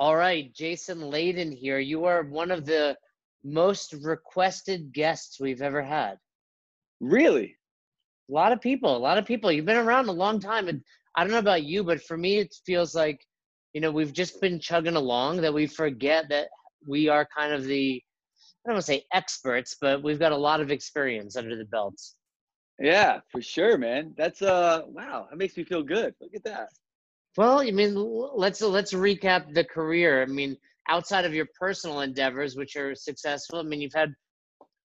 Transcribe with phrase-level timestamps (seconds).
[0.00, 1.78] All right, Jason Leydon here.
[1.78, 2.96] You are one of the
[3.44, 6.16] most requested guests we've ever had.
[7.00, 7.54] Really?
[8.30, 9.52] A lot of people, a lot of people.
[9.52, 10.80] You've been around a long time, and
[11.14, 13.20] I don't know about you, but for me, it feels like
[13.74, 16.48] you know we've just been chugging along that we forget that
[16.88, 18.02] we are kind of the
[18.64, 21.66] I don't want to say experts, but we've got a lot of experience under the
[21.66, 22.14] belts.
[22.80, 24.14] Yeah, for sure, man.
[24.16, 26.14] That's uh wow, that makes me feel good.
[26.22, 26.70] Look at that.
[27.36, 30.22] Well, I mean, let's let's recap the career.
[30.22, 30.56] I mean,
[30.88, 34.12] outside of your personal endeavors, which are successful, I mean, you've had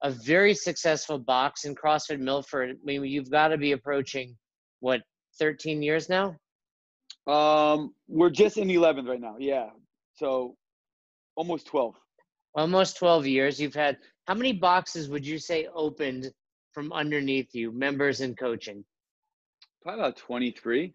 [0.04, 2.72] a very successful box in CrossFit Milford.
[2.72, 4.36] I mean, you've got to be approaching
[4.80, 5.02] what
[5.40, 6.36] 13 years now.
[7.28, 9.36] Um, we're just in the 11th right now.
[9.40, 9.70] Yeah,
[10.14, 10.56] so
[11.36, 11.96] almost 12.
[12.54, 13.60] Almost 12 years.
[13.60, 16.32] You've had how many boxes would you say opened
[16.72, 18.86] from underneath you, members and coaching?
[19.82, 20.94] Probably about 23.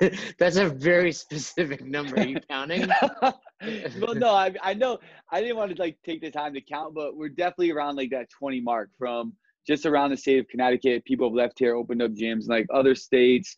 [0.38, 2.16] That's a very specific number.
[2.16, 2.88] Are you counting?
[3.22, 4.98] well, no, I, I know
[5.30, 8.10] I didn't want to like take the time to count, but we're definitely around like
[8.10, 9.32] that 20 mark from
[9.66, 11.04] just around the state of Connecticut.
[11.04, 13.56] People have left here, opened up gyms, like other states.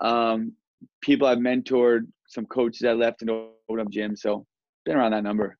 [0.00, 0.52] Um,
[1.02, 4.18] people I've mentored, some coaches that left and opened up gyms.
[4.18, 4.46] So
[4.84, 5.56] been around that number.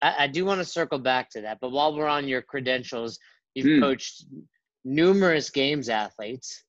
[0.00, 3.18] I, I do want to circle back to that, but while we're on your credentials,
[3.54, 3.80] you've mm.
[3.80, 4.24] coached
[4.84, 6.64] numerous games athletes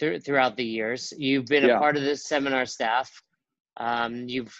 [0.00, 1.12] th- throughout the years.
[1.16, 1.76] You've been yeah.
[1.76, 3.10] a part of this seminar staff.
[3.76, 4.54] Um, you've,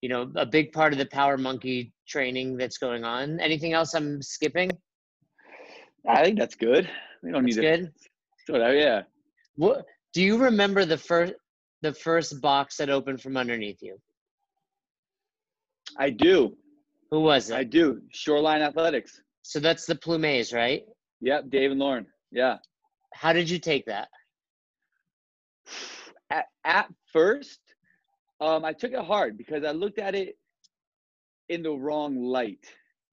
[0.00, 3.40] you know, a big part of the Power Monkey training that's going on.
[3.40, 4.70] Anything else I'm skipping?
[6.08, 6.88] I think that's good.
[7.22, 7.92] We don't that's need good.
[8.46, 8.52] to.
[8.52, 8.78] Good.
[8.78, 9.02] Yeah.
[9.56, 11.34] What do you remember the first
[11.82, 13.98] the first box that opened from underneath you?
[15.98, 16.56] I do.
[17.10, 17.56] Who was it?
[17.56, 18.02] I do.
[18.12, 19.20] Shoreline Athletics.
[19.42, 20.82] So that's the Plumes, right?
[21.20, 22.06] Yep, Dave and Lauren.
[22.30, 22.58] Yeah.
[23.14, 24.08] How did you take that?
[26.30, 27.60] At, at first,
[28.40, 30.36] um, I took it hard because I looked at it
[31.48, 32.64] in the wrong light,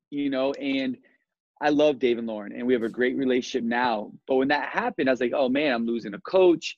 [0.10, 0.98] you know, and
[1.62, 4.12] I love Dave and Lauren and we have a great relationship now.
[4.28, 6.78] But when that happened, I was like, oh man, I'm losing a coach.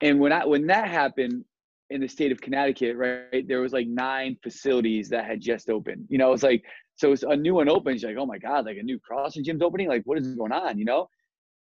[0.00, 1.44] And when I when that happened
[1.90, 6.06] in the state of Connecticut, right, there was like nine facilities that had just opened.
[6.08, 8.76] You know, it's like so it's a new one opens, like, oh my God, like
[8.76, 11.08] a new CrossFit gym's opening, like what is going on, you know?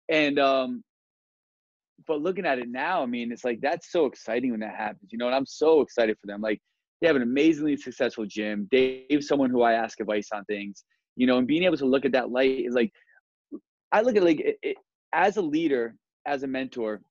[0.10, 0.84] And um
[2.08, 5.12] but looking at it now, I mean, it's like that's so exciting when that happens,
[5.12, 6.42] you know, and I'm so excited for them.
[6.42, 6.62] Like
[7.02, 8.68] they have an amazingly successful gym.
[8.72, 10.84] Dave's someone who I ask advice on things,
[11.16, 12.92] you know, and being able to look at that light is like,
[13.92, 14.78] I look at like it, it,
[15.14, 15.96] as a leader,
[16.26, 17.02] as a mentor,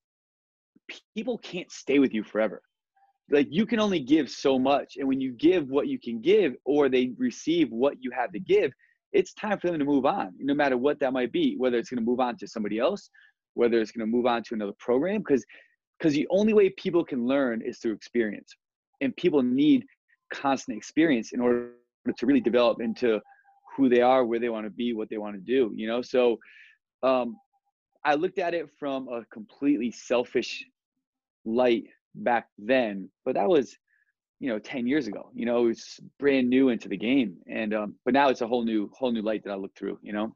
[1.15, 2.63] people can't stay with you forever.
[3.31, 6.55] Like you can only give so much, and when you give what you can give,
[6.65, 8.73] or they receive what you have to give,
[9.13, 11.57] it's time for them to move on, no matter what that might be.
[11.57, 13.11] Whether it's going to move on to somebody else,
[13.55, 15.45] whether it's going to move on to another program because
[16.01, 18.55] because the only way people can learn is through experience.
[19.03, 19.85] And people need
[20.33, 21.73] constant experience in order
[22.17, 23.21] to really develop into
[23.77, 26.03] who they are where they want to be what they want to do you know?
[26.03, 26.39] So
[27.03, 27.37] um,
[28.05, 30.65] i looked at it from a completely selfish
[31.45, 31.85] light
[32.15, 33.77] back then but that was
[34.39, 35.65] you know 10 years ago you know?
[35.65, 38.91] It was brand new into the game and um, but now it's a whole new
[38.97, 40.35] whole new light that i look through you know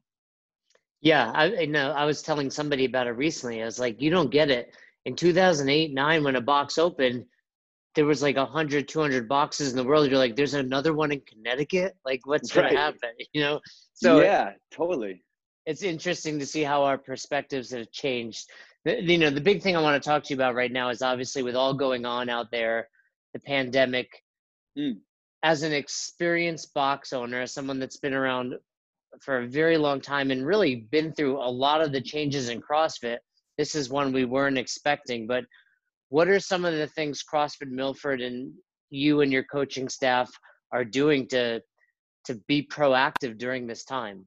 [1.04, 1.90] yeah, I, know.
[1.90, 3.60] I was telling somebody about it recently.
[3.60, 4.74] I was like, you don't get it.
[5.04, 7.26] In 2008, nine, when a box opened,
[7.94, 10.08] there was like 100, 200 boxes in the world.
[10.08, 11.94] You're like, there's another one in Connecticut.
[12.06, 13.10] Like, what's going to happen?
[13.34, 13.60] You know?
[13.92, 15.22] So yeah, totally.
[15.66, 18.48] It's interesting to see how our perspectives have changed.
[18.86, 21.02] You know, the big thing I want to talk to you about right now is
[21.02, 22.88] obviously with all going on out there,
[23.34, 24.08] the pandemic.
[24.78, 25.00] Mm.
[25.42, 28.54] As an experienced box owner, as someone that's been around
[29.20, 32.60] for a very long time and really been through a lot of the changes in
[32.60, 33.18] CrossFit.
[33.58, 35.44] This is one we weren't expecting, but
[36.08, 38.52] what are some of the things CrossFit Milford and
[38.90, 40.30] you and your coaching staff
[40.72, 41.60] are doing to
[42.26, 44.26] to be proactive during this time?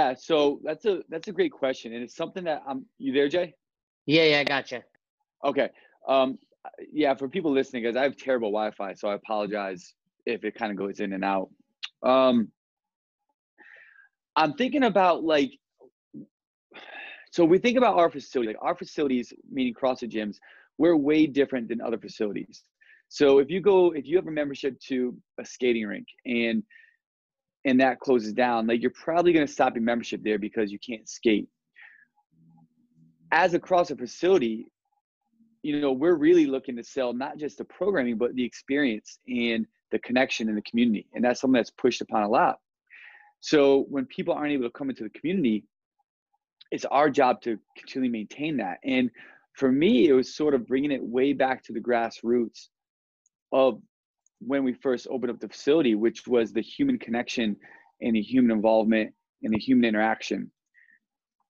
[0.00, 2.86] Yeah, so that's a that's a great question, and it's something that I'm.
[2.98, 3.54] You there, Jay?
[4.06, 4.84] Yeah, yeah, I gotcha.
[5.44, 5.70] Okay.
[6.06, 6.38] Um,
[6.92, 10.70] yeah, for people listening, guys, I have terrible Wi-Fi, so I apologize if it kind
[10.70, 11.50] of goes in and out.
[12.04, 12.52] Um,
[14.36, 15.50] I'm thinking about like,
[17.32, 20.36] so we think about our facility, like our facilities, meaning CrossFit gyms,
[20.78, 22.62] we're way different than other facilities.
[23.08, 26.62] So if you go, if you have a membership to a skating rink and
[27.68, 30.78] and that closes down, like you're probably going to stop your membership there because you
[30.78, 31.48] can't skate.
[33.30, 34.72] As a CrossFit facility,
[35.62, 39.66] you know, we're really looking to sell not just the programming, but the experience and
[39.90, 41.06] the connection in the community.
[41.14, 42.56] And that's something that's pushed upon a lot.
[43.40, 45.64] So when people aren't able to come into the community,
[46.70, 48.78] it's our job to continually maintain that.
[48.84, 49.10] And
[49.54, 52.68] for me, it was sort of bringing it way back to the grassroots
[53.52, 53.80] of
[54.40, 57.56] when we first opened up the facility, which was the human connection
[58.00, 59.12] and the human involvement
[59.42, 60.50] and the human interaction.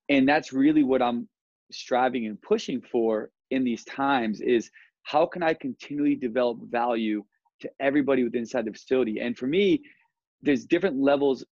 [0.09, 1.29] And that's really what I'm
[1.71, 4.71] striving and pushing for in these times is
[5.03, 7.25] how can I continually develop value
[7.61, 9.21] to everybody within inside the facility?
[9.21, 9.83] And for me,
[10.43, 11.45] there's different levels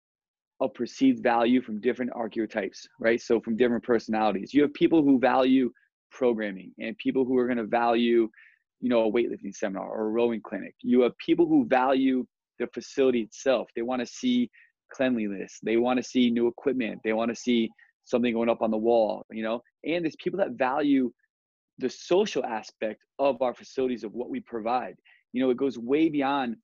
[0.60, 3.20] of perceived value from different archetypes, right?
[3.20, 4.54] So from different personalities.
[4.54, 5.70] You have people who value
[6.10, 8.28] programming and people who are going to value,
[8.80, 10.74] you know, a weightlifting seminar or a rowing clinic.
[10.82, 12.26] You have people who value
[12.58, 13.68] the facility itself.
[13.74, 14.50] They want to see
[14.92, 15.58] cleanliness.
[15.62, 17.00] They want to see new equipment.
[17.04, 17.70] They want to see
[18.04, 19.60] something going up on the wall, you know?
[19.84, 21.12] And there's people that value
[21.78, 24.94] the social aspect of our facilities of what we provide.
[25.32, 26.56] You know, it goes way beyond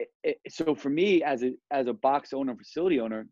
[0.00, 3.26] eh, eh, so for me as a as a box owner facility owner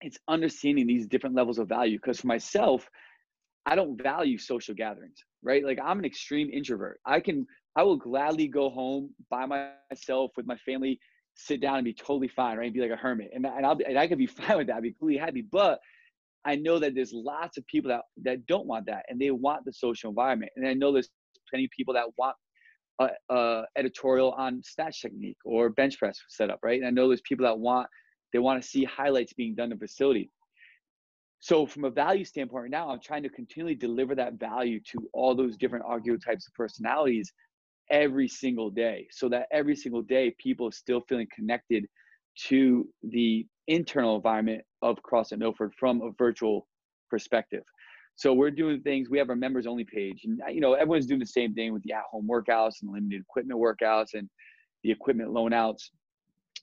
[0.00, 2.88] it's understanding these different levels of value because for myself
[3.66, 5.64] i don't value social gatherings right?
[5.64, 6.98] Like i'm an extreme introvert.
[7.06, 7.46] I can
[7.76, 10.98] i will gladly go home by myself with my family
[11.36, 12.64] sit down and be totally fine right?
[12.64, 13.30] And be like a hermit.
[13.32, 15.42] And, and i'll be, and i could be fine with that I'd be completely happy.
[15.42, 15.78] But
[16.44, 19.64] i know that there's lots of people that that don't want that and they want
[19.64, 20.50] the social environment.
[20.56, 21.10] And i know there's
[21.50, 22.36] plenty of people that want
[23.00, 26.78] a, uh, editorial on snatch technique or bench press setup, right?
[26.78, 27.88] And I know there's people that want
[28.32, 30.30] they want to see highlights being done in the facility.
[31.44, 35.10] So from a value standpoint, right now I'm trying to continually deliver that value to
[35.12, 37.30] all those different archetypes of personalities
[37.90, 41.84] every single day, so that every single day people are still feeling connected
[42.46, 46.66] to the internal environment of CrossFit Milford from a virtual
[47.10, 47.62] perspective.
[48.16, 49.10] So we're doing things.
[49.10, 51.82] We have our members only page, and you know everyone's doing the same thing with
[51.82, 54.30] the at home workouts and limited equipment workouts and
[54.82, 55.90] the equipment loan outs.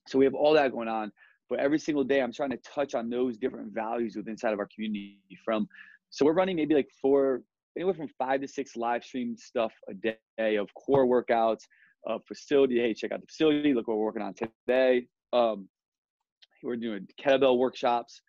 [0.07, 1.11] So we have all that going on.
[1.51, 4.59] But every single day, I'm trying to touch on those different values within inside of
[4.59, 5.19] our community.
[5.45, 5.67] From
[6.09, 7.41] so we're running maybe like four,
[7.77, 11.59] anywhere from five to six live stream stuff a day of core workouts,
[12.07, 12.79] of facility.
[12.79, 13.73] Hey, check out the facility.
[13.73, 15.07] Look what we're working on today.
[15.33, 15.67] Um,
[16.63, 18.21] we're doing kettlebell workshops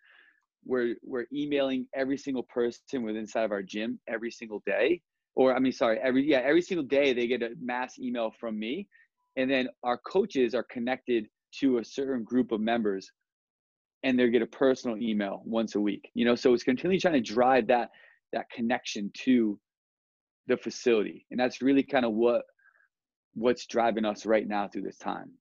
[0.65, 5.01] we're we're emailing every single person within inside of our gym every single day
[5.35, 8.57] or i mean sorry every yeah every single day they get a mass email from
[8.57, 8.87] me
[9.35, 11.27] and then our coaches are connected
[11.59, 13.11] to a certain group of members
[14.03, 17.13] and they get a personal email once a week you know so it's continually trying
[17.13, 17.89] to drive that
[18.31, 19.59] that connection to
[20.47, 22.43] the facility and that's really kind of what
[23.35, 25.31] what's driving us right now through this time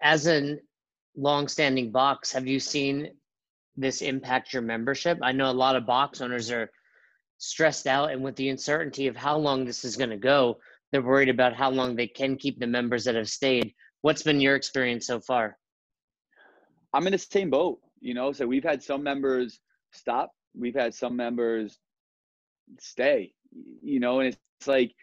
[0.00, 0.58] as an
[1.16, 3.10] long-standing box have you seen
[3.78, 5.18] this impact your membership?
[5.22, 6.70] I know a lot of box owners are
[7.38, 10.58] stressed out, and with the uncertainty of how long this is going to go,
[10.90, 13.72] they're worried about how long they can keep the members that have stayed.
[14.02, 15.56] What's been your experience so far?
[16.92, 18.32] I'm in the same boat, you know.
[18.32, 19.60] So we've had some members
[19.92, 21.78] stop, we've had some members
[22.78, 23.32] stay,
[23.82, 24.94] you know, and it's like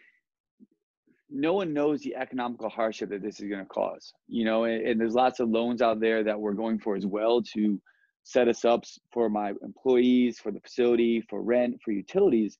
[1.28, 4.86] no one knows the economical hardship that this is going to cause, you know, and,
[4.86, 7.80] and there's lots of loans out there that we're going for as well to
[8.22, 12.58] set us up for my employees, for the facility, for rent, for utilities.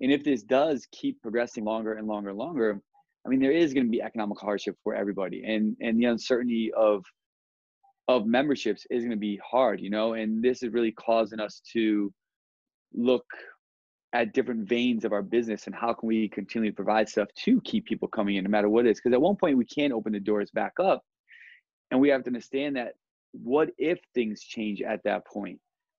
[0.00, 2.80] And if this does keep progressing longer and longer and longer,
[3.26, 6.70] I mean, there is going to be economic hardship for everybody, and and the uncertainty
[6.76, 7.04] of
[8.08, 10.14] of memberships is going to be hard, you know.
[10.14, 12.12] And this is really causing us to
[12.94, 13.24] look
[14.12, 17.84] at different veins of our business and how can we continually provide stuff to keep
[17.84, 18.98] people coming in, no matter what it is.
[18.98, 21.02] Because at one point we can't open the doors back up,
[21.90, 22.92] and we have to understand that
[23.32, 25.58] what if things change at that point?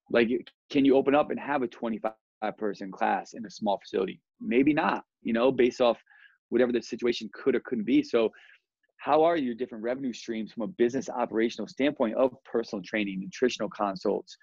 [0.10, 0.30] Like,
[0.70, 2.14] can you open up and have a 25
[2.58, 4.22] person class in a small facility?
[4.40, 5.98] Maybe not, you know, based off
[6.50, 8.04] whatever the situation could or couldn't be.
[8.04, 8.32] So,
[8.98, 13.70] how are your different revenue streams from a business operational standpoint of personal training, nutritional
[13.70, 14.36] consults,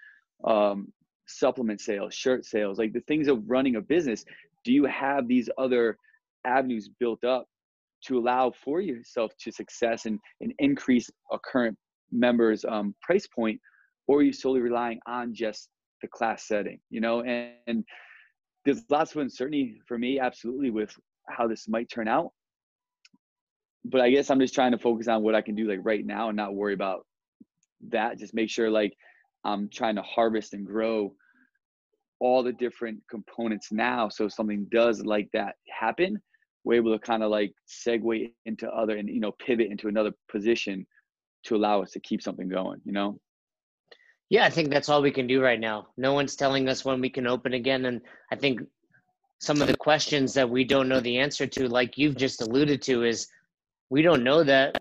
[0.45, 0.91] um,
[1.27, 4.23] supplement sales, shirt sales, like the things of running a business?
[4.63, 5.97] Do you have these other
[6.45, 7.47] avenues built up
[8.05, 11.77] to allow for yourself to success and, and increase a current
[12.11, 13.59] members um, price point
[14.07, 15.69] or are you solely relying on just
[16.01, 17.83] the class setting you know and, and
[18.63, 20.93] there's lots of uncertainty for me absolutely with
[21.27, 22.31] how this might turn out
[23.83, 26.05] but i guess i'm just trying to focus on what i can do like right
[26.05, 27.05] now and not worry about
[27.89, 28.93] that just make sure like
[29.43, 31.13] i'm trying to harvest and grow
[32.19, 36.19] all the different components now so if something does like that happen
[36.63, 40.11] we're able to kind of like segue into other and you know pivot into another
[40.31, 40.85] position
[41.45, 43.19] to allow us to keep something going, you know?
[44.29, 45.87] Yeah, I think that's all we can do right now.
[45.97, 47.85] No one's telling us when we can open again.
[47.85, 48.01] And
[48.31, 48.61] I think
[49.39, 52.81] some of the questions that we don't know the answer to, like you've just alluded
[52.83, 53.27] to, is
[53.89, 54.77] we don't know that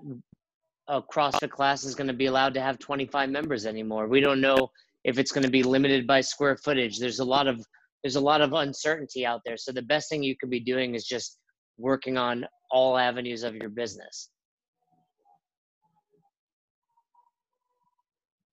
[0.89, 4.07] a CrossFit class is going to be allowed to have 25 members anymore.
[4.07, 4.71] We don't know
[5.03, 6.99] if it's going to be limited by square footage.
[6.99, 7.65] There's a lot of
[8.03, 9.57] there's a lot of uncertainty out there.
[9.57, 11.39] So the best thing you could be doing is just
[11.79, 14.29] working on all avenues of your business.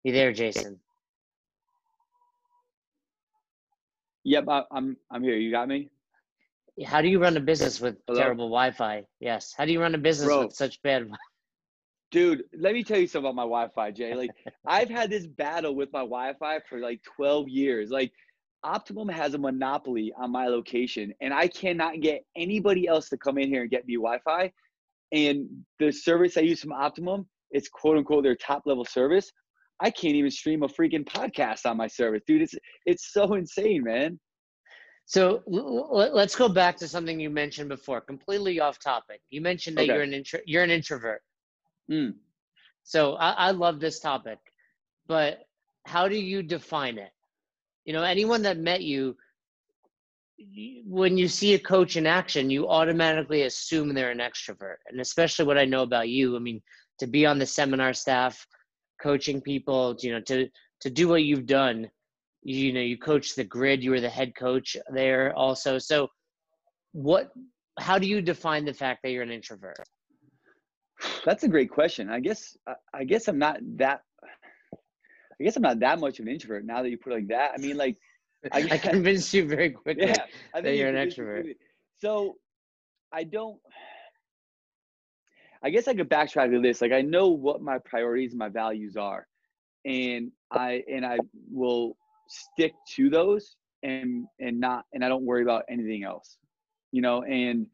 [0.04, 0.78] You there, Jason?
[4.28, 5.36] Yep, I, I'm I'm here.
[5.36, 5.88] You got me?
[6.84, 8.20] How do you run a business with Hello?
[8.20, 9.04] terrible Wi-Fi?
[9.20, 9.54] Yes.
[9.56, 11.10] How do you run a business Bro, with such bad?
[12.10, 14.14] Dude, let me tell you something about my Wi-Fi, Jay.
[14.14, 14.30] Like,
[14.66, 17.90] I've had this battle with my Wi-Fi for like 12 years.
[17.90, 18.12] Like,
[18.64, 23.38] Optimum has a monopoly on my location, and I cannot get anybody else to come
[23.38, 24.52] in here and get me Wi-Fi.
[25.10, 29.32] And the service I use from Optimum, it's quote unquote their top level service.
[29.80, 32.42] I can't even stream a freaking podcast on my service, dude.
[32.42, 32.54] It's
[32.86, 34.18] it's so insane, man.
[35.06, 39.20] So l- let's go back to something you mentioned before, completely off topic.
[39.30, 39.92] You mentioned that okay.
[39.94, 41.22] you're an intro- you're an introvert.
[41.90, 42.14] Mm.
[42.82, 44.38] So I-, I love this topic,
[45.06, 45.44] but
[45.86, 47.10] how do you define it?
[47.84, 49.16] You know, anyone that met you,
[50.84, 54.76] when you see a coach in action, you automatically assume they're an extrovert.
[54.88, 56.60] And especially what I know about you, I mean,
[56.98, 58.46] to be on the seminar staff,
[59.00, 60.48] coaching people, you know, to
[60.80, 61.90] to do what you've done.
[62.42, 63.82] You know, you coach the grid.
[63.82, 65.78] You were the head coach there also.
[65.78, 66.08] So,
[66.92, 67.30] what?
[67.78, 69.78] How do you define the fact that you're an introvert?
[71.24, 72.10] That's a great question.
[72.10, 72.56] I guess
[72.92, 74.02] I guess I'm not that.
[75.40, 77.28] I guess I'm not that much of an introvert now that you put it like
[77.28, 77.52] that.
[77.54, 77.96] I mean, like
[78.52, 80.24] I, I convinced you very quickly yeah,
[80.54, 81.54] that you're an extrovert.
[82.00, 82.36] So
[83.12, 83.58] I don't.
[85.62, 86.80] I guess I could backtrack to this.
[86.80, 89.26] Like I know what my priorities and my values are,
[89.84, 91.18] and I and I
[91.50, 91.96] will
[92.28, 96.36] stick to those and and not and I don't worry about anything else,
[96.92, 97.22] you know.
[97.22, 97.66] And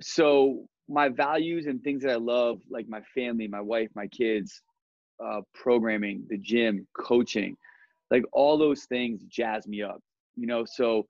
[0.00, 4.62] so my values and things that I love, like my family, my wife, my kids,
[5.24, 7.56] uh, programming, the gym, coaching,
[8.10, 10.00] like all those things jazz me up,
[10.36, 10.64] you know.
[10.64, 11.06] So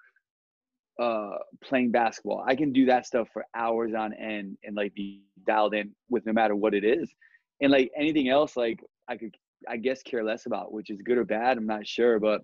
[1.01, 2.45] uh playing basketball.
[2.47, 6.25] I can do that stuff for hours on end and like be dialed in with
[6.27, 7.13] no matter what it is.
[7.61, 9.35] And like anything else like i could
[9.69, 12.43] i guess care less about which is good or bad i'm not sure but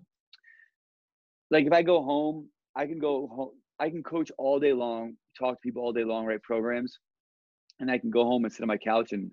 [1.49, 5.15] like if i go home i can go home i can coach all day long
[5.37, 6.99] talk to people all day long write programs
[7.79, 9.29] and i can go home and sit on my couch and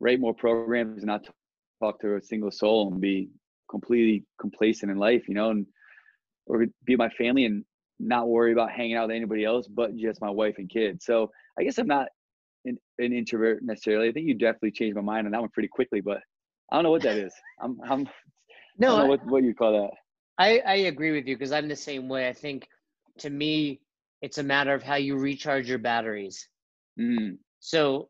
[0.00, 1.26] write more programs and not
[1.82, 3.28] talk to a single soul and be
[3.70, 5.66] completely complacent in life you know and
[6.46, 7.64] or be my family and
[8.00, 11.04] not worry about hanging out with anybody else but just my wife and kids.
[11.04, 12.08] So I guess I'm not
[12.64, 14.08] an, an introvert necessarily.
[14.08, 16.20] I think you definitely changed my mind on that one pretty quickly, but
[16.70, 17.32] I don't know what that is.
[17.60, 18.08] I'm, I'm,
[18.78, 19.90] no, I don't know what, what you call that.
[20.38, 22.28] I, I agree with you because I'm the same way.
[22.28, 22.68] I think
[23.18, 23.80] to me,
[24.22, 26.48] it's a matter of how you recharge your batteries.
[26.98, 27.38] Mm.
[27.60, 28.08] So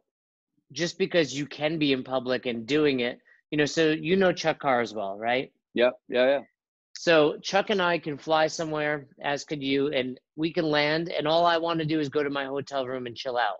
[0.73, 3.19] just because you can be in public and doing it,
[3.51, 5.53] you know, so you know Chuck Carr as well, right?
[5.75, 5.95] Yep.
[6.09, 6.27] Yeah.
[6.27, 6.41] Yeah.
[7.01, 11.11] So Chuck and I can fly somewhere, as could you, and we can land.
[11.11, 13.59] And all I want to do is go to my hotel room and chill out.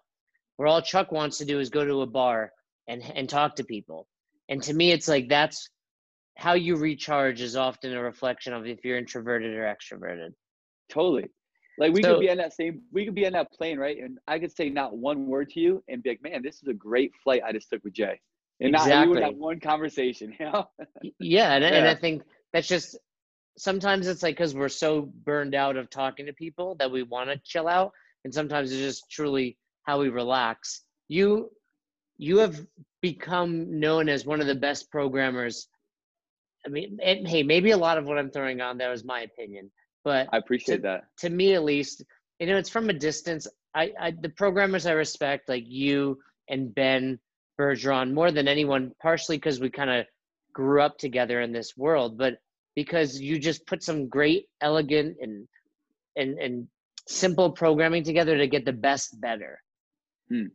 [0.57, 2.51] Where all Chuck wants to do is go to a bar
[2.89, 4.09] and and talk to people.
[4.49, 5.71] And to me, it's like that's
[6.37, 10.31] how you recharge is often a reflection of if you're introverted or extroverted.
[10.89, 11.31] Totally.
[11.79, 13.99] Like we so, could be on that same, we could be on that plane, right?
[13.99, 16.67] And I could say not one word to you and be like, "Man, this is
[16.67, 18.21] a great flight I just took with Jay,"
[18.59, 18.95] and exactly.
[18.95, 20.69] not you would have one conversation, you know?
[21.21, 21.71] yeah, and, yeah.
[21.71, 22.99] and I think that's just
[23.59, 27.29] sometimes it's like because we're so burned out of talking to people that we want
[27.29, 27.93] to chill out
[28.25, 30.83] and sometimes it's just truly how we relax.
[31.09, 31.51] You
[32.17, 32.65] you have
[33.01, 35.69] become known as one of the best programmers.
[36.67, 39.21] I mean it, hey maybe a lot of what i'm throwing on there is my
[39.21, 39.71] opinion
[40.05, 41.05] but i appreciate to, that.
[41.19, 42.03] to me at least
[42.41, 43.47] you know it's from a distance.
[43.75, 46.19] I, I the programmers i respect like you
[46.51, 47.21] and ben
[47.59, 50.07] bergeron more than anyone partially because we kind of
[50.53, 52.39] grew up together in this world but
[52.79, 55.49] because you just put some great, elegant, and
[56.15, 56.69] and and
[57.09, 59.61] simple programming together to get the best better.
[60.29, 60.51] Hmm.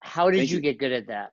[0.00, 1.32] How did you, you get good at that?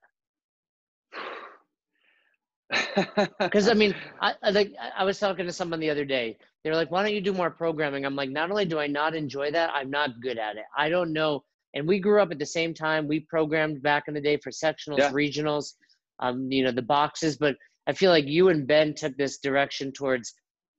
[3.40, 6.36] Because I mean, I, I like I was talking to someone the other day.
[6.64, 9.16] They're like, "Why don't you do more programming?" I'm like, "Not only do I not
[9.16, 10.66] enjoy that, I'm not good at it.
[10.78, 13.08] I don't know." And we grew up at the same time.
[13.08, 15.12] We programmed back in the day for sectionals, yeah.
[15.12, 15.76] regionals,
[16.20, 17.38] um, you know, the boxes.
[17.38, 17.56] But
[17.88, 20.34] I feel like you and Ben took this direction towards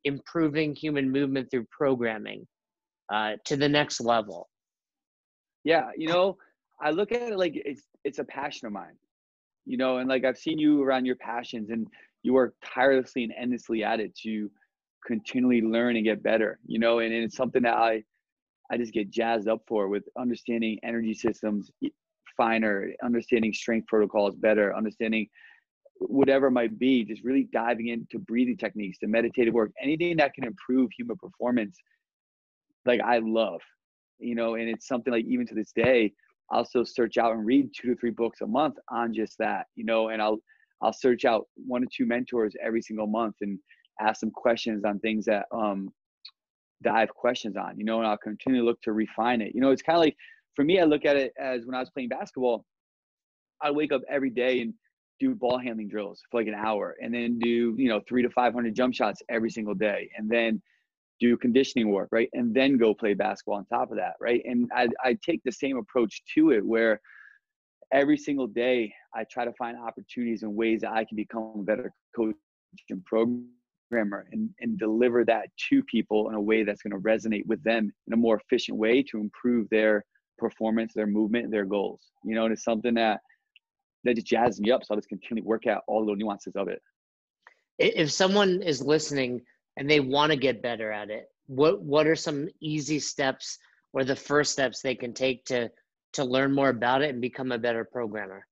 [0.05, 2.47] improving human movement through programming
[3.13, 4.49] uh, to the next level.
[5.65, 6.37] Yeah, you know,
[6.81, 8.97] I look at it like it's it's a passion of mine,
[9.65, 11.87] you know, and like I've seen you around your passions, and
[12.23, 14.51] you work tirelessly and endlessly at it to
[15.07, 18.03] continually learn and get better, you know, and, and it's something that I
[18.71, 21.71] I just get jazzed up for with understanding energy systems
[22.37, 25.29] finer, understanding strength protocols better, understanding
[26.01, 30.35] whatever it might be, just really diving into breathing techniques, to meditative work, anything that
[30.35, 31.77] can improve human performance.
[32.87, 33.61] Like I love,
[34.19, 36.13] you know, and it's something like even to this day,
[36.51, 39.67] I'll still search out and read two to three books a month on just that,
[39.75, 40.39] you know, and I'll
[40.81, 43.59] I'll search out one or two mentors every single month and
[44.01, 45.91] ask them questions on things that um
[46.83, 49.53] that I have questions on, you know, and I'll continue to look to refine it.
[49.55, 50.17] You know, it's kind of like
[50.55, 52.65] for me, I look at it as when I was playing basketball,
[53.61, 54.73] I wake up every day and
[55.21, 58.31] do ball handling drills for like an hour and then do, you know, three to
[58.31, 60.11] 500 jump shots every single day.
[60.17, 60.63] And then
[61.21, 62.29] do conditioning work, right?
[62.33, 64.43] And then go play basketball on top of that, right?
[64.45, 67.01] And I, I take the same approach to it where
[67.93, 71.63] every single day I try to find opportunities and ways that I can become a
[71.63, 72.35] better coach
[72.91, 77.47] and programmer and, and deliver that to people in a way that's going to resonate
[77.47, 80.05] with them in a more efficient way to improve their
[80.39, 82.03] performance, their movement, their goals.
[82.25, 83.21] You know, and it's something that
[84.05, 84.85] that just jazzes me up.
[84.85, 86.81] So I just continue to work out all the nuances of it.
[87.79, 89.43] If someone is listening
[89.77, 93.59] and they want to get better at it, what what are some easy steps
[93.93, 95.71] or the first steps they can take to
[96.15, 98.47] to learn more about it and become a better programmer?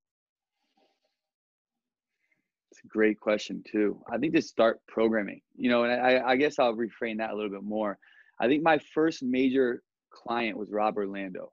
[2.71, 4.01] It's a great question too.
[4.11, 7.35] I think to start programming, you know, and I, I guess I'll reframe that a
[7.35, 7.99] little bit more.
[8.39, 11.53] I think my first major client was Rob Orlando,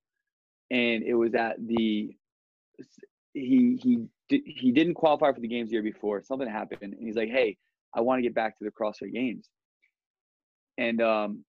[0.70, 2.16] and it was at the
[3.34, 6.22] he he he didn't qualify for the games the year before.
[6.24, 7.58] Something happened, and he's like, "Hey,
[7.94, 9.50] I want to get back to the CrossFit Games."
[10.78, 11.46] And um,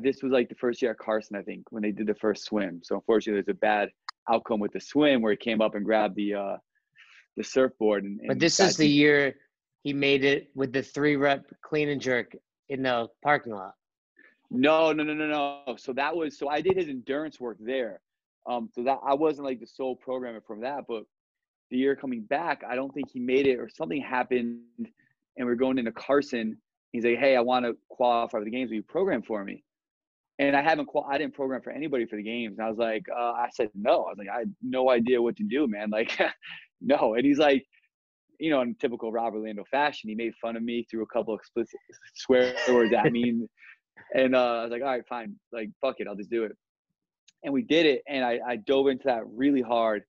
[0.00, 2.44] this was like the first year at Carson, I think, when they did the first
[2.44, 2.80] swim.
[2.82, 3.90] So unfortunately, there's a bad
[4.28, 6.56] outcome with the swim where he came up and grabbed the uh,
[7.36, 8.04] the surfboard.
[8.04, 9.36] And, and but this is the year
[9.82, 12.34] he made it with the three rep clean and jerk
[12.68, 13.74] in the parking lot.
[14.50, 15.76] No, no, no, no, no.
[15.76, 18.00] So that was so I did his endurance work there.
[18.48, 21.02] Um, so that I wasn't like the sole programmer from that, but
[21.70, 24.60] the year coming back, I don't think he made it or something happened
[25.36, 26.56] and we're going into Carson.
[26.92, 28.70] He's like, Hey, I want to qualify for the games.
[28.70, 29.62] Will you program for me?
[30.38, 32.58] And I haven't, qual- I didn't program for anybody for the games.
[32.58, 35.20] And I was like, uh, I said, no, I was like, I had no idea
[35.20, 35.90] what to do, man.
[35.90, 36.18] Like,
[36.82, 37.14] no.
[37.14, 37.64] And he's like,
[38.38, 41.34] you know, in typical Rob Orlando fashion, he made fun of me, threw a couple
[41.34, 41.80] explicit
[42.14, 43.30] swear words at me.
[43.30, 43.48] And,
[44.14, 45.36] and uh, I was like, all right, fine.
[45.52, 46.06] Like, fuck it.
[46.06, 46.52] I'll just do it.
[47.42, 48.02] And we did it.
[48.06, 50.02] And I, I dove into that really hard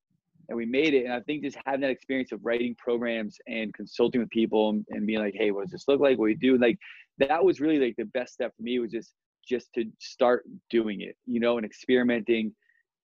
[0.49, 1.05] and we made it.
[1.05, 5.05] And I think just having that experience of writing programs and consulting with people and,
[5.05, 6.17] being like, hey, what does this look like?
[6.17, 6.57] What do you do?
[6.57, 6.77] Like
[7.17, 9.13] that was really like the best step for me was just
[9.47, 12.53] just to start doing it, you know, and experimenting.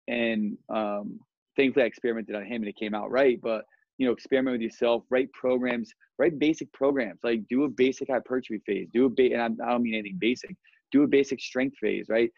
[0.07, 1.19] And um,
[1.55, 3.39] thankfully, I experimented on him and it came out right.
[3.41, 3.63] But
[3.97, 8.61] you know, experiment with yourself, write programs, write basic programs, like do a basic hypertrophy
[8.65, 10.55] phase, do a ba- and I don't mean anything basic,
[10.91, 12.31] do a basic strength phase, right?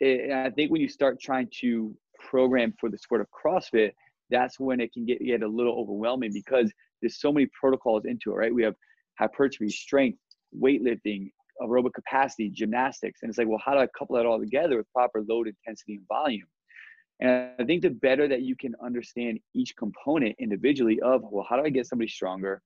[0.00, 3.92] And I think when you start trying to program for the sport of CrossFit,
[4.32, 8.32] that's when it can get, get a little overwhelming because there's so many protocols into
[8.32, 8.54] it, right?
[8.54, 8.74] We have
[9.18, 10.18] hypertrophy, strength,
[10.60, 13.20] weightlifting, aerobic capacity, gymnastics.
[13.22, 15.96] And it's like, well, how do I couple that all together with proper load intensity
[15.96, 16.46] and volume?
[17.20, 21.56] And I think the better that you can understand each component individually of, well, how
[21.56, 22.60] do I get somebody stronger?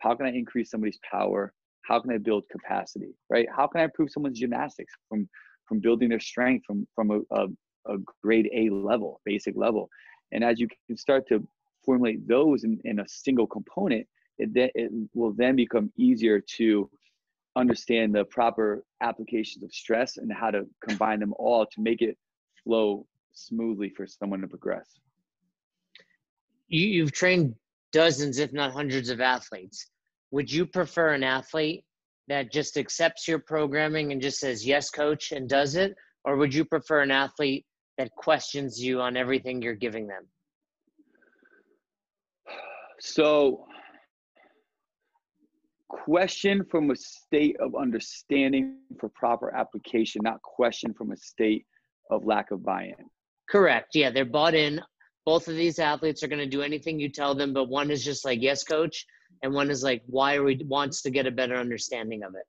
[0.00, 1.52] How can I increase somebody's power?
[1.86, 3.46] How can I build capacity, right?
[3.54, 5.28] How can I improve someone's gymnastics from
[5.66, 7.46] from building their strength from from a, a,
[7.88, 9.88] a grade A level, basic level?
[10.32, 11.46] And as you can start to
[11.84, 14.06] formulate those in, in a single component,
[14.38, 16.90] it, then, it will then become easier to
[17.56, 22.18] understand the proper applications of stress and how to combine them all to make it
[22.64, 24.88] flow smoothly for someone to progress.
[26.68, 27.54] You, you've trained
[27.92, 29.86] dozens, if not hundreds, of athletes.
[30.32, 31.84] Would you prefer an athlete
[32.26, 35.94] that just accepts your programming and just says, yes, coach, and does it?
[36.24, 37.66] Or would you prefer an athlete
[37.98, 40.26] that questions you on everything you're giving them?
[43.00, 43.66] So,
[45.88, 51.66] question from a state of understanding for proper application, not question from a state
[52.10, 53.06] of lack of buy in.
[53.48, 53.90] Correct.
[53.94, 54.80] Yeah, they're bought in.
[55.26, 58.04] Both of these athletes are going to do anything you tell them, but one is
[58.04, 59.06] just like, yes, coach.
[59.42, 62.44] And one is like, why are we wants to get a better understanding of it.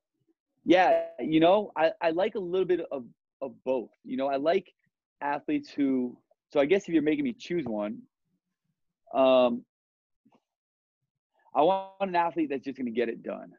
[0.64, 3.04] Yeah, you know, I, I like a little bit of,
[3.40, 3.90] of both.
[4.04, 4.66] You know, I like
[5.20, 6.16] athletes who
[6.52, 7.98] so I guess if you're making me choose one,
[9.14, 9.64] um,
[11.54, 13.50] I want an athlete that's just going to get it done.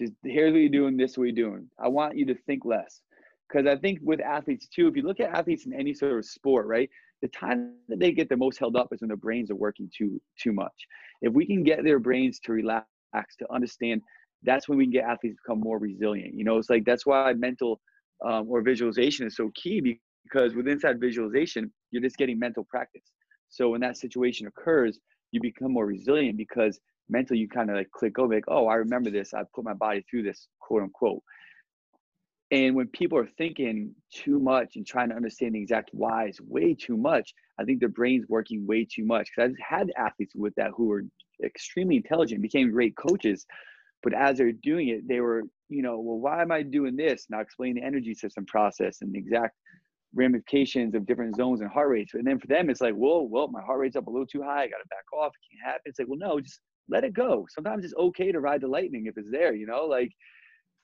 [0.00, 1.68] Just here's what you're doing, this what you're doing.
[1.78, 3.00] I want you to think less.
[3.48, 6.24] Because I think with athletes too, if you look at athletes in any sort of
[6.24, 6.88] sport, right,
[7.22, 9.90] the time that they get the most held up is when their brains are working
[9.96, 10.72] too too much.
[11.22, 12.86] If we can get their brains to relax,
[13.38, 14.02] to understand,
[14.42, 16.34] that's when we can get athletes become more resilient.
[16.34, 17.80] You know, it's like that's why mental
[18.24, 23.04] um, or visualization is so key because with inside visualization, you're just getting mental practice.
[23.48, 24.98] So when that situation occurs,
[25.32, 28.74] you become more resilient because mentally you kind of like click over like, oh, I
[28.74, 29.34] remember this.
[29.34, 31.22] I put my body through this, quote unquote.
[32.52, 36.74] And when people are thinking too much and trying to understand the exact whys way
[36.74, 39.30] too much, I think their brain's working way too much.
[39.30, 41.04] Because I've had athletes with that who were
[41.44, 43.46] extremely intelligent, became great coaches,
[44.02, 47.26] but as they're doing it, they were, you know, well, why am I doing this?
[47.30, 49.56] Now explain the energy system process and the exact
[50.14, 52.14] ramifications of different zones and heart rates.
[52.14, 54.42] And then for them, it's like, whoa, well, my heart rate's up a little too
[54.42, 54.62] high.
[54.62, 55.32] I got to back off.
[55.34, 55.82] It can't happen.
[55.84, 57.46] It's like, well, no, just let it go.
[57.50, 60.10] Sometimes it's okay to ride the lightning if it's there, you know, like,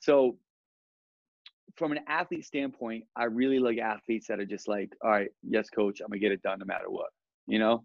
[0.00, 0.36] so
[1.76, 5.68] from an athlete standpoint, I really like athletes that are just like, all right, yes,
[5.68, 7.10] coach, I'm gonna get it done no matter what.
[7.46, 7.84] You know,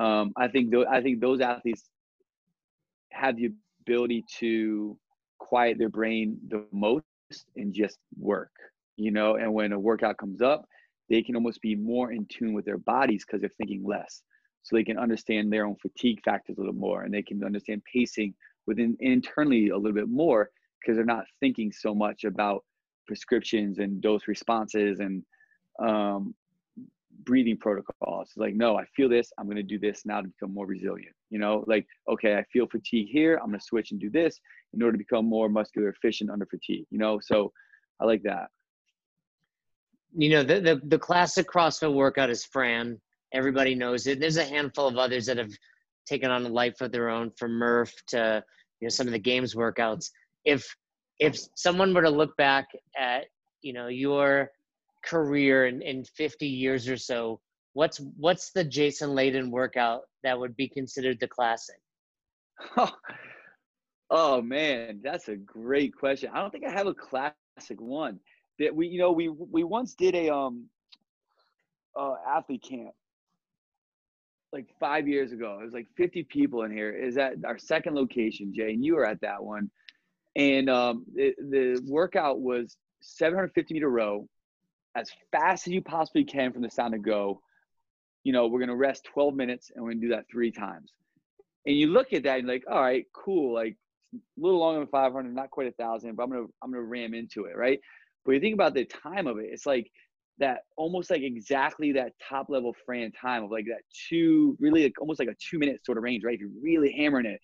[0.00, 1.84] um, I think th- I think those athletes
[3.12, 3.50] have the
[3.82, 4.98] ability to
[5.38, 7.04] quiet their brain the most
[7.56, 8.50] and just work.
[8.96, 10.64] You know, and when a workout comes up,
[11.08, 14.22] they can almost be more in tune with their bodies because they're thinking less.
[14.62, 17.82] So they can understand their own fatigue factors a little more, and they can understand
[17.92, 18.34] pacing
[18.66, 22.64] within internally a little bit more because they're not thinking so much about
[23.06, 25.22] prescriptions and dose responses and
[25.78, 26.34] um,
[27.24, 28.28] breathing protocols.
[28.28, 29.32] It's like, no, I feel this.
[29.38, 31.14] I'm going to do this now to become more resilient.
[31.30, 33.38] You know, like, okay, I feel fatigue here.
[33.40, 34.40] I'm going to switch and do this
[34.74, 36.86] in order to become more muscular efficient under fatigue.
[36.90, 37.52] You know, so
[38.00, 38.48] I like that.
[40.14, 43.00] You know, the the, the classic CrossFit workout is Fran.
[43.32, 44.20] Everybody knows it.
[44.20, 45.52] There's a handful of others that have
[46.06, 48.42] taken on a life of their own, from Murph to
[48.80, 50.10] you know some of the games workouts.
[50.44, 50.66] If
[51.18, 52.66] if someone were to look back
[52.96, 53.26] at
[53.62, 54.50] you know your
[55.04, 57.40] career in, in 50 years or so
[57.74, 61.76] what's what's the jason leydon workout that would be considered the classic
[62.76, 62.92] oh,
[64.10, 67.34] oh man that's a great question i don't think i have a classic
[67.78, 68.18] one
[68.58, 70.66] that we you know we we once did a um
[71.98, 72.94] uh athlete camp
[74.52, 77.94] like five years ago it was like 50 people in here is at our second
[77.94, 79.70] location jay and you were at that one
[80.36, 84.28] and um, it, the workout was 750 meter row,
[84.94, 87.40] as fast as you possibly can from the sound to go.
[88.22, 90.92] You know, we're gonna rest 12 minutes and we're gonna do that three times.
[91.64, 93.76] And you look at that and like, all right, cool, like
[94.14, 97.14] a little longer than 500, not quite a thousand, but I'm gonna I'm gonna ram
[97.14, 97.80] into it, right?
[98.26, 99.90] But you think about the time of it, it's like
[100.38, 105.00] that almost like exactly that top level Fran time of like that two, really like
[105.00, 106.34] almost like a two minute sort of range, right?
[106.34, 107.40] If you're really hammering it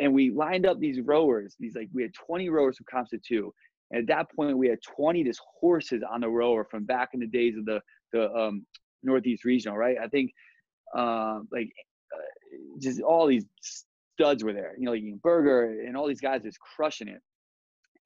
[0.00, 1.54] and we lined up these rowers.
[1.60, 3.52] These like we had 20 rowers from CrossFit two.
[3.90, 7.20] And at that point, we had 20 just horses on the rower from back in
[7.20, 7.80] the days of the
[8.12, 8.66] the um,
[9.02, 9.96] Northeast Regional, right?
[10.02, 10.32] I think
[10.96, 11.70] uh, like
[12.12, 14.74] uh, just all these studs were there.
[14.78, 17.20] You know, like Berger and all these guys just crushing it.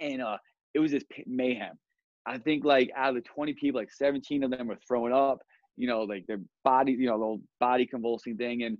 [0.01, 0.39] And uh,
[0.75, 1.79] it was just mayhem.
[2.27, 5.41] I think like out of the 20 people, like 17 of them were throwing up.
[5.77, 8.79] You know, like their body, you know, the body convulsing thing, and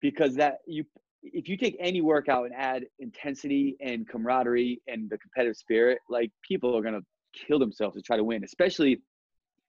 [0.00, 0.84] because that you
[1.24, 6.30] if you take any workout and add intensity and camaraderie and the competitive spirit, like
[6.46, 7.00] people are gonna
[7.34, 9.00] kill themselves to try to win, especially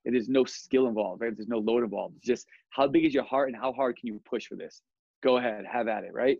[0.05, 1.31] if there's no skill involved, right?
[1.31, 2.15] If there's no load involved.
[2.17, 4.81] It's just how big is your heart and how hard can you push for this?
[5.21, 6.37] Go ahead, have at it, right?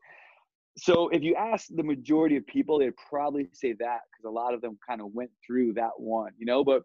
[0.78, 4.54] So if you ask the majority of people, they'd probably say that because a lot
[4.54, 6.64] of them kind of went through that one, you know.
[6.64, 6.84] But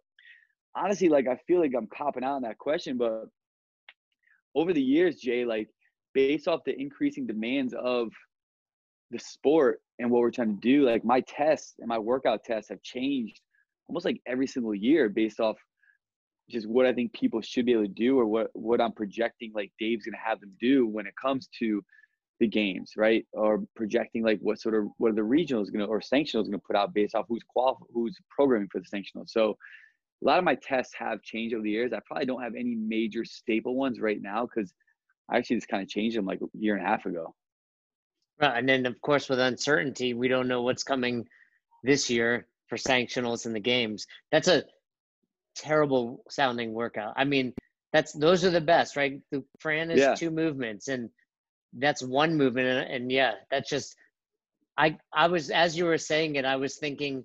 [0.74, 3.26] honestly, like I feel like I'm copping out on that question, but
[4.54, 5.68] over the years, Jay, like
[6.12, 8.08] based off the increasing demands of
[9.10, 12.70] the sport and what we're trying to do, like my tests and my workout tests
[12.70, 13.40] have changed
[13.88, 15.56] almost like every single year based off
[16.50, 19.52] just what I think people should be able to do or what what I'm projecting
[19.54, 21.82] like Dave's gonna have them do when it comes to
[22.40, 23.26] the games, right?
[23.32, 26.76] Or projecting like what sort of what are the regionals gonna or sanctionals gonna put
[26.76, 29.28] out based off who's qual who's programming for the sanctional.
[29.28, 29.56] So
[30.22, 31.92] a lot of my tests have changed over the years.
[31.92, 34.72] I probably don't have any major staple ones right now because
[35.30, 37.34] I actually just kind of changed them like a year and a half ago.
[38.40, 41.26] Right, and then of course with uncertainty, we don't know what's coming
[41.82, 44.06] this year for sanctionals in the games.
[44.32, 44.64] That's a
[45.54, 47.14] terrible sounding workout.
[47.16, 47.54] I mean,
[47.92, 49.20] that's those are the best, right?
[49.30, 50.14] The Fran is yeah.
[50.14, 51.08] two movements, and
[51.78, 53.96] that's one movement, and, and yeah, that's just.
[54.76, 57.24] I I was as you were saying it, I was thinking,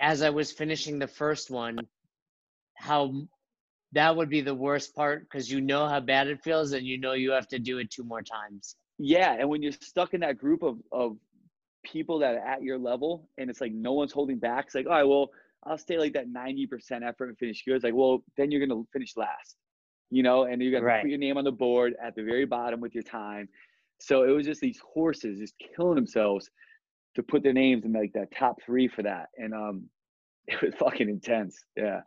[0.00, 1.78] as I was finishing the first one,
[2.74, 3.12] how
[3.92, 6.98] that would be the worst part because you know how bad it feels and you
[6.98, 8.76] know you have to do it two more times.
[8.98, 11.16] Yeah, and when you're stuck in that group of of
[11.82, 14.86] people that are at your level and it's like no one's holding back, it's like,
[14.86, 15.30] all right, well,
[15.64, 17.74] I'll stay like that 90% effort and finish good.
[17.74, 19.56] It's like, well, then you're gonna finish last.
[20.10, 21.02] You know, and you got to right.
[21.02, 23.48] put your name on the board at the very bottom with your time.
[24.00, 26.50] So it was just these horses just killing themselves
[27.14, 29.28] to put their names in like that top three for that.
[29.36, 29.84] And um
[30.46, 31.56] it was fucking intense.
[31.76, 32.00] Yeah.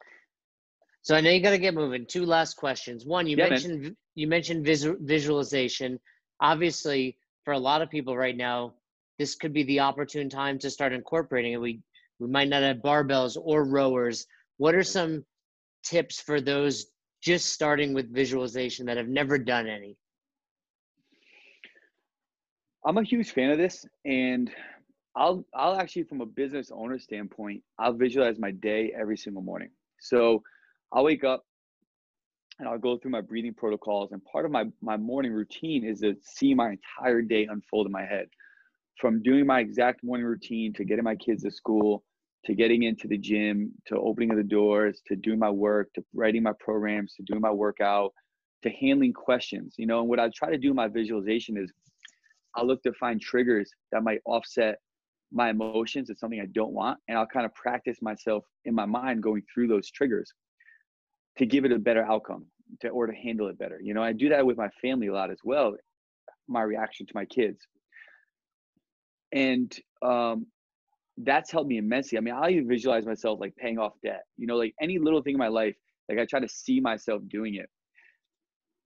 [1.01, 2.05] So I know you got to get moving.
[2.05, 3.05] Two last questions.
[3.05, 3.49] One, you Yeah, man.
[3.51, 5.99] mentioned you mentioned visual, visualization.
[6.39, 8.73] Obviously, for a lot of people right now,
[9.19, 11.61] this could be the opportune time to start incorporating it.
[11.61, 11.81] We
[12.19, 14.25] we might not have barbells or rowers.
[14.57, 15.25] What are some
[15.83, 16.87] tips for those
[17.23, 19.97] just starting with visualization that have never done any?
[22.85, 24.51] I'm a huge fan of this, and
[25.15, 29.69] I'll I'll actually, from a business owner standpoint, I'll visualize my day every single morning.
[30.01, 30.43] So
[30.91, 31.45] I'll wake up
[32.59, 36.01] and I'll go through my breathing protocols, and part of my my morning routine is
[36.01, 38.27] to see my entire day unfold in my head,
[38.99, 42.03] from doing my exact morning routine to getting my kids to school,
[42.45, 46.03] to getting into the gym, to opening of the doors, to doing my work, to
[46.13, 48.13] writing my programs, to doing my workout,
[48.63, 49.75] to handling questions.
[49.77, 51.71] You know, and what I try to do in my visualization is
[52.55, 54.77] I'll look to find triggers that might offset
[55.31, 56.09] my emotions.
[56.09, 56.99] It's something I don't want.
[57.07, 60.31] And I'll kind of practice myself in my mind going through those triggers
[61.37, 62.45] to give it a better outcome
[62.81, 63.79] to, or to handle it better.
[63.81, 65.75] You know, I do that with my family a lot as well,
[66.47, 67.57] my reaction to my kids.
[69.31, 70.45] And um,
[71.17, 72.17] that's helped me immensely.
[72.17, 75.21] I mean, I even visualize myself like paying off debt, you know, like any little
[75.21, 75.75] thing in my life,
[76.09, 77.69] like I try to see myself doing it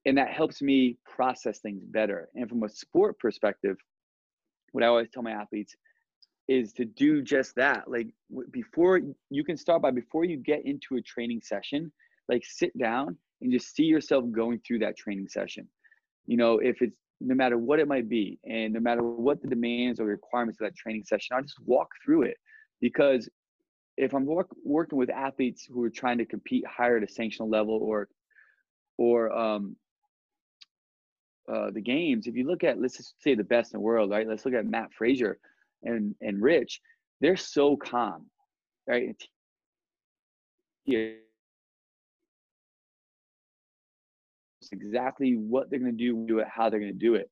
[0.07, 2.29] and that helps me process things better.
[2.33, 3.75] And from a sport perspective,
[4.71, 5.75] what I always tell my athletes
[6.47, 7.91] is to do just that.
[7.91, 8.07] Like
[8.51, 11.91] before you can start by before you get into a training session,
[12.29, 15.67] like sit down and just see yourself going through that training session.
[16.25, 19.47] You know, if it's no matter what it might be, and no matter what the
[19.47, 22.37] demands or requirements of that training session, I'll just walk through it
[22.79, 23.29] because
[23.97, 27.51] if I'm work, working with athletes who are trying to compete higher at a sanctional
[27.51, 28.07] level or
[28.99, 29.75] or um,
[31.51, 34.11] uh, the games, if you look at let's just say the best in the world,
[34.11, 34.27] right?
[34.27, 35.39] Let's look at matt Fraser
[35.83, 36.79] and and Rich.
[37.19, 38.27] They're so calm,
[38.87, 39.15] right?
[40.85, 41.13] Yeah.
[44.71, 47.29] Exactly what they're going to do, do it, how they're going to do it.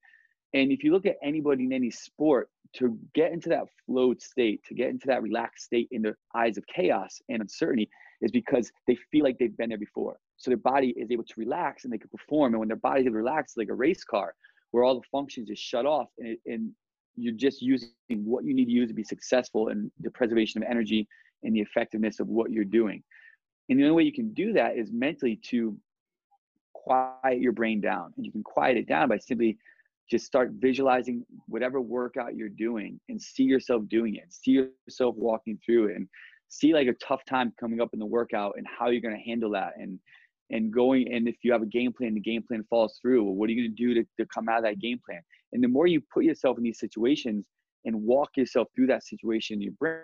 [0.53, 4.61] And if you look at anybody in any sport, to get into that flowed state,
[4.65, 7.89] to get into that relaxed state in the eyes of chaos and uncertainty,
[8.21, 10.17] is because they feel like they've been there before.
[10.37, 12.53] So their body is able to relax and they can perform.
[12.53, 14.33] And when their body is relaxed, like a race car,
[14.71, 16.71] where all the functions just shut off and, it, and
[17.15, 20.69] you're just using what you need to use to be successful in the preservation of
[20.69, 21.07] energy
[21.43, 23.01] and the effectiveness of what you're doing.
[23.69, 25.77] And the only way you can do that is mentally to
[26.85, 28.13] quiet your brain down.
[28.15, 29.57] And you can quiet it down by simply
[30.09, 35.59] just start visualizing whatever workout you're doing and see yourself doing it, see yourself walking
[35.65, 35.95] through it.
[35.95, 36.07] And
[36.47, 39.21] see like a tough time coming up in the workout and how you're going to
[39.21, 39.99] handle that and
[40.51, 43.33] and going and if you have a game plan the game plan falls through well,
[43.33, 45.21] what are you going to do to, to come out of that game plan
[45.53, 47.45] and the more you put yourself in these situations
[47.85, 50.01] and walk yourself through that situation in your brain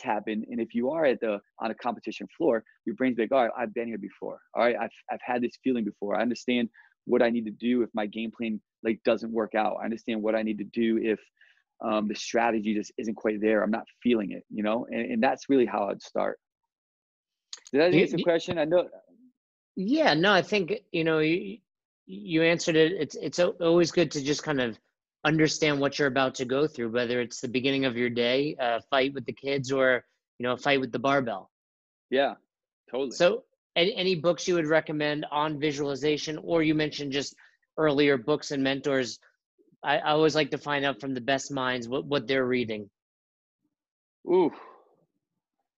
[0.00, 3.42] happen and if you are at the on a competition floor your brain's like all
[3.42, 6.68] right i've been here before all right i've, I've had this feeling before i understand
[7.06, 10.22] what i need to do if my game plan like doesn't work out i understand
[10.22, 11.18] what i need to do if
[11.84, 13.62] um, the strategy just isn't quite there.
[13.62, 16.38] I'm not feeling it, you know, and, and that's really how I'd start.
[17.72, 18.58] Did that answer the question?
[18.58, 18.88] I know.
[19.76, 21.58] Yeah, no, I think you know you
[22.06, 22.92] you answered it.
[22.92, 24.78] It's it's always good to just kind of
[25.24, 28.80] understand what you're about to go through, whether it's the beginning of your day, a
[28.90, 30.04] fight with the kids, or
[30.38, 31.50] you know a fight with the barbell.
[32.10, 32.34] Yeah,
[32.90, 33.12] totally.
[33.12, 33.44] So,
[33.76, 37.34] any, any books you would recommend on visualization, or you mentioned just
[37.76, 39.18] earlier books and mentors
[39.84, 42.88] I, I always like to find out from the best minds what, what they're reading.
[44.26, 44.50] Ooh,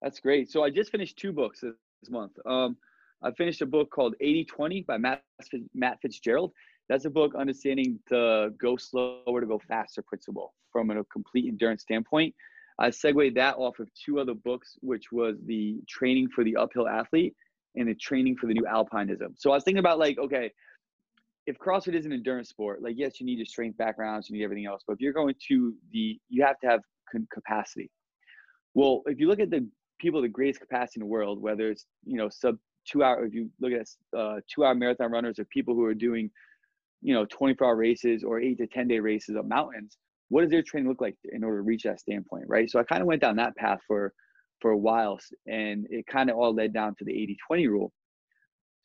[0.00, 0.50] that's great.
[0.50, 1.74] So I just finished two books this,
[2.08, 2.32] month.
[2.46, 2.76] Um,
[3.20, 5.22] I finished a book called 80-20 by Matt,
[5.74, 6.52] Matt Fitzgerald.
[6.88, 11.82] That's a book understanding the go slower to go faster principle from a complete endurance
[11.82, 12.34] standpoint.
[12.78, 16.86] I segued that off of two other books, which was the training for the uphill
[16.86, 17.34] athlete
[17.74, 19.34] and the training for the new alpinism.
[19.36, 20.52] So I was thinking about like, okay,
[21.46, 24.44] if CrossFit is an endurance sport, like yes, you need your strength backgrounds, you need
[24.44, 26.80] everything else, but if you're going to the, you have to have
[27.32, 27.90] capacity.
[28.74, 29.66] Well, if you look at the
[29.98, 33.32] people the greatest capacity in the world, whether it's you know sub two hour, if
[33.32, 33.86] you look at
[34.18, 36.30] uh, two hour marathon runners or people who are doing,
[37.06, 39.96] you know, 24 hour races or eight to 10 day races up mountains,
[40.28, 42.68] what does their training look like in order to reach that standpoint, right?
[42.70, 44.12] So I kind of went down that path for
[44.60, 47.12] for a while, and it kind of all led down to the
[47.52, 47.92] 80-20 rule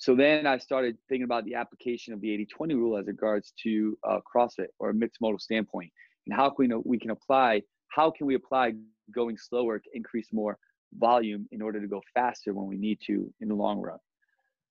[0.02, 2.30] so then I started thinking about the application of the
[2.60, 5.92] 80-20 rule as regards to uh, CrossFit or a mixed modal standpoint,
[6.26, 7.62] and how can we we can apply?
[7.90, 8.74] How can we apply
[9.14, 10.58] going slower to increase more
[10.98, 14.00] volume in order to go faster when we need to in the long run?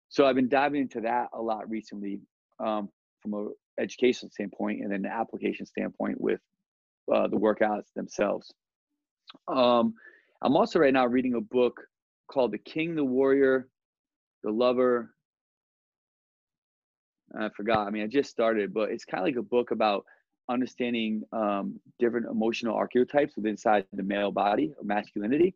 [0.09, 2.19] So I've been diving into that a lot recently
[2.59, 2.89] um,
[3.21, 3.49] from a
[3.81, 6.41] education standpoint and then the application standpoint with
[7.13, 8.53] uh, the workouts themselves.
[9.49, 9.95] Um,
[10.43, 11.81] I'm also right now reading a book
[12.31, 13.69] called The King, the Warrior,
[14.43, 15.15] the Lover.
[17.39, 17.87] I forgot.
[17.87, 20.05] I mean, I just started, but it's kind of like a book about
[20.49, 25.55] understanding um, different emotional archetypes within inside the male body or masculinity.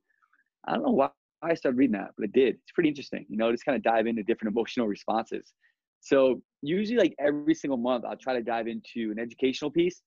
[0.66, 1.09] I don't know why
[1.42, 2.55] I started reading that, but I did.
[2.55, 5.53] It's pretty interesting, you know, just kind of dive into different emotional responses.
[6.05, 10.03] So usually like every single month, I'll try to dive into an educational piece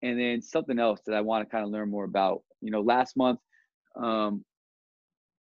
[0.00, 2.42] and then something else that I want to kind of learn more about.
[2.62, 3.38] You know, last month,
[3.94, 4.44] um,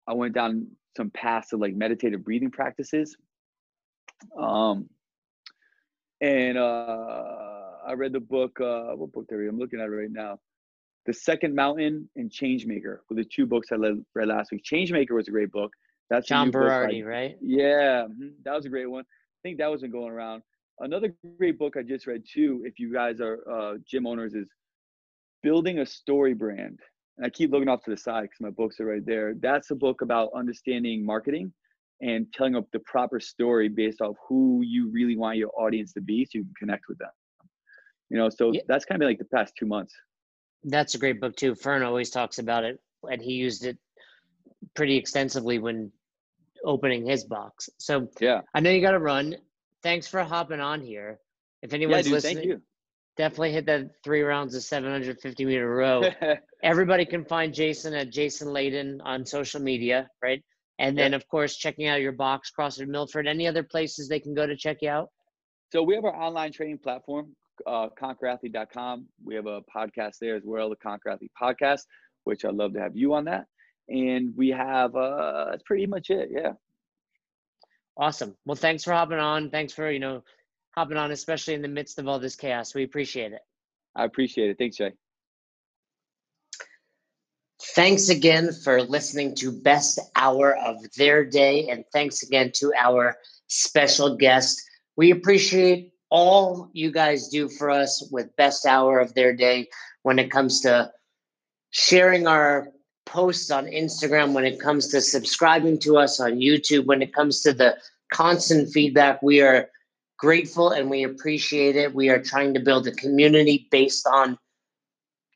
[0.07, 3.15] I went down some paths of like meditative breathing practices.
[4.35, 4.89] Um,
[6.21, 7.23] and uh,
[7.85, 8.59] I read the book.
[8.59, 9.47] Uh, what book there?
[9.47, 10.39] I'm looking at it right now.
[11.05, 14.63] The Second Mountain and Changemaker were the two books I read last week.
[14.63, 15.71] Changemaker was a great book.
[16.09, 17.37] That's John Berardi, right?
[17.41, 19.03] Yeah, mm-hmm, that was a great one.
[19.43, 20.41] I think that wasn't going around.
[20.79, 24.47] Another great book I just read too, if you guys are uh, gym owners, is
[25.41, 26.79] Building a Story Brand.
[27.17, 29.33] And I keep looking off to the side because my books are right there.
[29.37, 31.51] That's a book about understanding marketing
[32.01, 36.01] and telling up the proper story based off who you really want your audience to
[36.01, 37.11] be so you can connect with them.
[38.09, 38.61] You know, so yeah.
[38.69, 39.93] that's kind of like the past two months.
[40.63, 41.53] That's a great book too.
[41.53, 43.77] Fern always talks about it and he used it
[44.73, 45.91] pretty extensively when
[46.63, 47.69] opening his box.
[47.77, 49.35] So yeah, I know you got to run.
[49.81, 51.19] Thanks for hopping on here.
[51.61, 52.61] If anyone's yeah, dude, listening,
[53.17, 56.03] definitely hit that three rounds of 750 meter row.
[56.63, 60.43] Everybody can find Jason at Jason Leydon on social media, right?
[60.79, 63.27] And then, of course, checking out your box, CrossFit Milford.
[63.27, 65.09] Any other places they can go to check you out?
[65.71, 67.35] So we have our online training platform,
[67.67, 69.07] uh, conquerathlete.com.
[69.23, 71.81] We have a podcast there as well, the Conquer Athlete podcast,
[72.23, 73.45] which I'd love to have you on that.
[73.89, 76.29] And we have, uh, that's pretty much it.
[76.31, 76.53] Yeah.
[77.97, 78.35] Awesome.
[78.45, 79.49] Well, thanks for hopping on.
[79.49, 80.23] Thanks for, you know,
[80.71, 82.73] hopping on, especially in the midst of all this chaos.
[82.73, 83.41] We appreciate it.
[83.95, 84.57] I appreciate it.
[84.57, 84.93] Thanks, Jay.
[87.75, 91.69] Thanks again for listening to Best Hour of Their Day.
[91.69, 93.15] And thanks again to our
[93.47, 94.61] special guest.
[94.97, 99.69] We appreciate all you guys do for us with Best Hour of Their Day
[100.01, 100.91] when it comes to
[101.71, 102.67] sharing our
[103.05, 107.41] posts on Instagram, when it comes to subscribing to us on YouTube, when it comes
[107.41, 107.77] to the
[108.11, 109.21] constant feedback.
[109.21, 109.69] We are
[110.17, 111.93] grateful and we appreciate it.
[111.93, 114.37] We are trying to build a community based on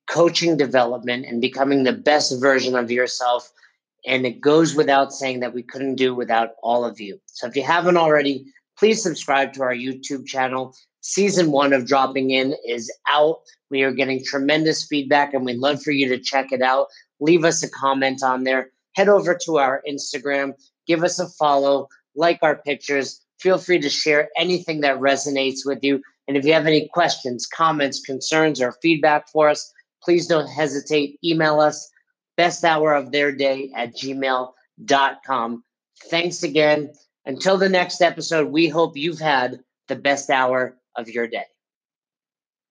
[0.07, 3.51] coaching development and becoming the best version of yourself.
[4.05, 7.19] And it goes without saying that we couldn't do without all of you.
[7.25, 8.45] So if you haven't already,
[8.79, 10.73] please subscribe to our YouTube channel.
[11.01, 13.39] Season one of Dropping In is out.
[13.69, 16.87] We are getting tremendous feedback and we'd love for you to check it out.
[17.19, 18.71] Leave us a comment on there.
[18.95, 20.53] Head over to our Instagram,
[20.87, 23.21] give us a follow, like our pictures.
[23.39, 26.01] Feel free to share anything that resonates with you.
[26.27, 29.71] And if you have any questions, comments, concerns, or feedback for us,
[30.03, 31.19] please don't hesitate.
[31.23, 31.89] Email us
[32.35, 35.63] best hour of their day at gmail.com.
[36.09, 36.93] Thanks again.
[37.25, 41.45] Until the next episode, we hope you've had the best hour of your day.